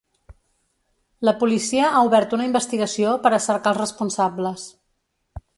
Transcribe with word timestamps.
La 1.29 1.33
policia 1.43 1.91
ha 1.91 2.01
obert 2.09 2.33
una 2.39 2.47
investigació 2.51 3.13
per 3.27 3.35
a 3.39 3.43
cercar 3.49 3.75
els 3.77 3.81
responsables. 3.85 4.69